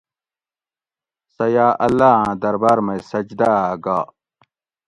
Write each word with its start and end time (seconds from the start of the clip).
سہ 1.33 1.45
یا 1.53 1.67
اللّٰہ 1.85 2.13
آن 2.23 2.31
دربار 2.41 2.77
مئ 2.85 2.99
سجدہ 3.09 3.49
ھہ 3.65 3.75
گا 3.83 3.99